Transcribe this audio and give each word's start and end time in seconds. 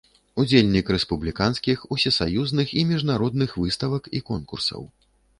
Удзельнік 0.41 0.87
рэспубліканскіх, 0.93 1.83
усесаюзных 1.95 2.67
і 2.81 2.85
міжнародных 2.91 3.53
выставак 3.65 4.09
і 4.21 4.23
конкурсаў. 4.31 4.81